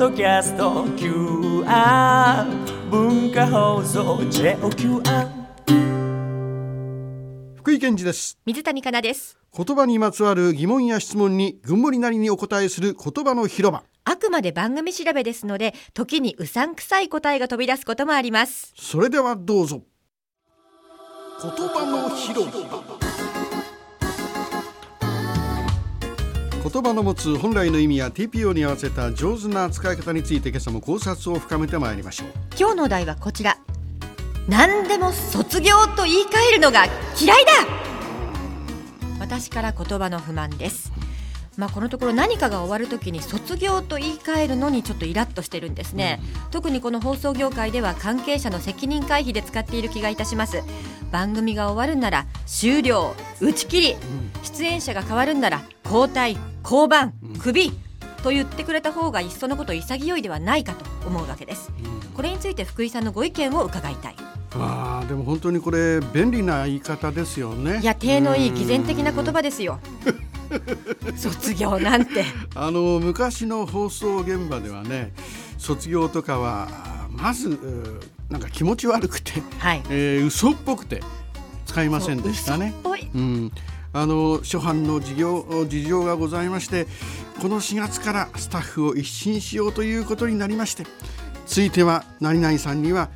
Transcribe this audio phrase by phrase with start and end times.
[0.00, 2.46] ドキャスト QR
[2.88, 5.28] 文化放送 JOQR
[7.56, 8.38] 福井健二です。
[8.46, 9.38] 水谷香奈です。
[9.54, 18.72] 言葉にまつわる疑問や質問に群盛りなりにお答えする言葉の広場あくまで番組調べですので時にうさんくさい答えが飛び出すこともあります。
[18.78, 19.82] それではどうぞ。
[21.42, 22.69] 言葉の広場
[26.62, 32.28] 言葉の持つ本来の意味や TPO に合わせた上手な使い方について今朝も考察を深めてまいりましょう。
[32.58, 33.56] 今日のお題はこちら。
[34.46, 36.84] 何でも卒業と言い換えるのが
[37.18, 37.52] 嫌いだ。
[39.18, 40.92] 私から言葉の不満です。
[41.56, 50.62] まあ、このところ何かが終わるときに卒業と言い換えるのにちょっとイラッとしてるんですね、特にこの放送業界では関係者の責任回避で使っている気がいたします。
[51.10, 53.14] 番組が終わるんなら終了。
[53.40, 53.96] 打ち切り、
[54.42, 57.72] 出演者が変わるんなら交代降板クビ
[58.22, 61.72] と言ってくれた方がいっそのこと潔いではないかと思うわけです、
[62.14, 64.16] これについて福井さんのご意見を伺いたい。
[64.52, 67.80] あーでも本当にこれ便利な言い方ですよね。
[67.80, 69.80] いや体のいい偽善的な言葉ですよ。
[71.16, 72.24] 卒業なんて。
[72.54, 75.12] あの昔の放送現場ではね
[75.58, 76.68] 卒業とかは
[77.10, 77.58] まず
[78.28, 79.82] なんか気持ち悪くて、はい。
[79.88, 81.02] えー嘘っぽくて
[81.66, 82.74] 使いませんでしたね。
[83.14, 83.52] うん、
[83.92, 86.86] あの初版の事業事情がございまして
[87.40, 90.84] この4月からスタッフを一新しようということになりまして
[91.46, 93.10] ついては何々さんには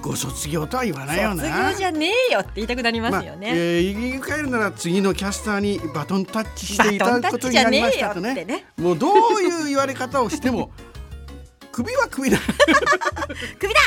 [0.00, 1.44] ご卒業とは言わないよな。
[1.44, 8.34] 卒業じゃねえよって言いたくなりますよね、まあえー言い換えるなら次のキャスターにバトンタッチしていただくことになりましたとね。
[8.46, 8.64] ね。
[8.78, 10.70] もうどういう言われ方をしても
[11.72, 12.38] 首は首だ。
[13.58, 13.80] 首だ。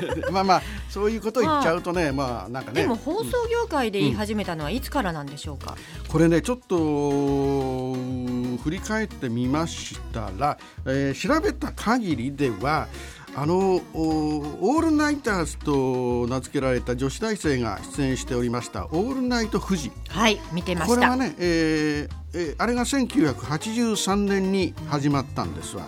[0.30, 2.82] まあまあそういうことを言っちゃうとねまあなんかね。
[2.82, 5.76] でも放送業界で言い始めたのはいつからなんでしょうか、
[6.08, 12.88] これねちょっとうん振り返ってみましたら、えー調べた限りでは
[13.34, 20.94] あのおオールナイターズと名付けられた女子大生が出演しておりました「オールナイト富士」はい見てました。
[20.94, 25.86] これはね、えーえーあれが1983年に始まったんですわ。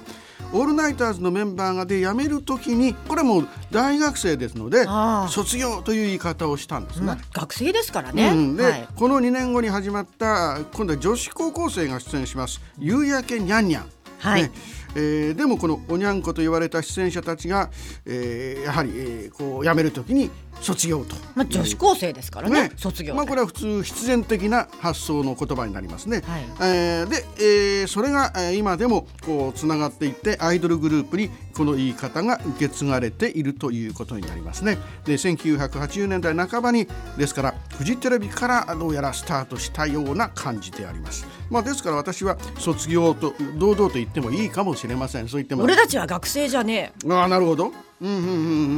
[0.53, 4.87] オールナイターズのメンバーがで辞める時にこれはもう大学生ですので
[5.29, 7.07] 卒業という言い方をしたんですね。
[7.07, 13.87] まあ学生ですからね、うん、で、はい、この2年後に始まった今度は女子高校生が出演します「夕焼けにゃんにゃん」
[14.19, 14.43] はい。
[14.43, 14.53] ね
[14.95, 17.71] えーでもこのおにゃんこと言われた出演者たちが、
[18.07, 21.15] えーやはり、えーこう辞める時に卒業と。
[21.37, 26.23] まあ、女子高生ですからねね卒業、まあ、これは普通必然的な発想の言葉になりますね。
[26.27, 34.79] はいえーで、えーそれが、えー今でもこうつながっていってアイドルグループにこの言い方が受け継がれているということになりますね。
[35.05, 41.27] で1980年代半ばにですからフジテレビからどうやらスタートしたような感じであります。
[41.51, 45.29] まあ、ですから私は卒業と堂々と言ってもいいかもしれません。
[45.29, 47.73] そう言っても俺たちは学生じゃねえああなるほど。
[48.01, 48.33] うんうんうんう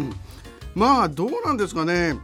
[0.08, 0.12] ん。
[0.74, 2.16] まあどうなんですかね。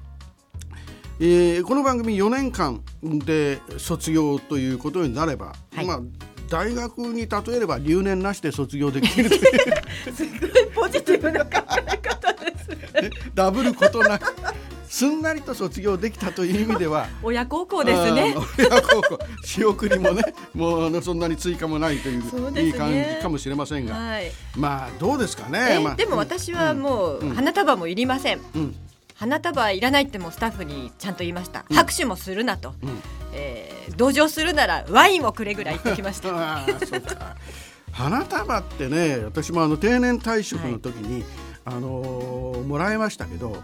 [1.19, 2.83] えーこの番組4年間
[3.25, 6.01] で卒業ということになれば、はいまあ
[6.49, 9.29] 大学に例えれば留年なしで卒業できる
[10.15, 11.51] すごいポジティブな考
[11.93, 14.33] え方ですね ダブることなく
[14.89, 17.09] すんなりと卒業できたという意味では。
[17.23, 18.35] 親孝行ですね。
[18.59, 19.19] 親孝行。
[19.45, 20.23] 仕送りもね
[20.55, 22.63] もうそんなに追加もないというね。
[22.63, 24.31] いい感じかもしれませんが、はい。
[24.57, 25.77] まあどうですかね？
[25.79, 28.75] えまあでも私はもう花束もいりません、うん。
[29.15, 32.75] 花束いらないってもうスタッフにちゃんと言いました、拍手もするなと、ん。
[33.33, 36.67] えー同情するならワインをくれぐらい言ってきました。
[37.93, 41.25] 花束ってね私もあの定年退職の時に、
[41.65, 43.63] あのーもらいましたけど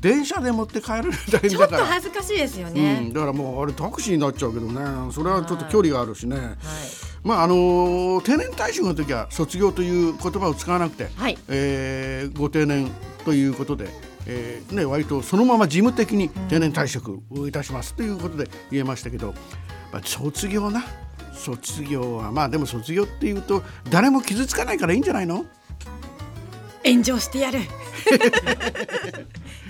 [0.00, 1.76] 電車で持って帰るちょっと。
[1.76, 5.12] 恥ずかしいですようね、ん、だからもうあれタクシーになっちゃうけどね。
[5.12, 6.56] それはちょっと距離があるしね、はい。
[7.24, 11.38] まああのー定年退職の時は卒業という言葉を使わなくて、はい。
[11.48, 12.90] えーご定年
[13.24, 13.88] ということで、
[14.26, 19.34] えーね、割とそのまま事務的に定年退職をいたしますということで言えましたけど、
[19.92, 20.84] まあ、卒業な。
[21.34, 25.46] 卒業はまあでも卒業っていうと誰も傷つかないからいいんじゃないの？
[26.84, 27.60] 炎上してやる。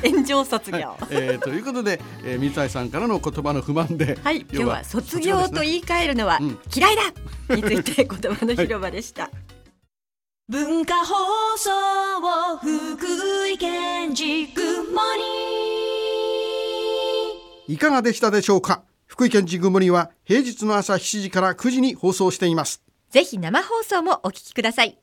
[0.05, 0.79] 炎上卒業。
[0.79, 6.59] はい、えーということで、えー水谷さんからの言葉の不満で、今日は卒業と言い換えるのはうん。
[6.75, 7.03] 嫌いだ！
[7.57, 9.31] について言葉の広場でした、
[10.49, 11.15] 文化放
[11.57, 11.71] 送
[12.61, 14.63] 福井県ジグ
[14.93, 15.01] モ
[17.69, 18.83] ニいかがでしたでしょうか？
[19.07, 22.83] 福井県ジグモリは平日の朝7時から9時に放送しています。
[23.11, 24.99] ぜひ生放送もお聞きください